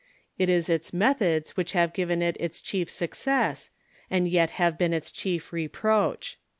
It 0.39 0.49
is 0.49 0.67
its 0.67 0.91
methods 0.93 1.55
which 1.55 1.73
have 1.73 1.93
given 1.93 2.23
it 2.23 2.35
its 2.39 2.59
chief 2.59 2.89
success, 2.89 3.69
and 4.09 4.27
yet 4.27 4.49
have 4.57 4.75
been 4.75 4.93
its 4.93 5.11
chief 5.11 5.53
reproach. 5.53 6.39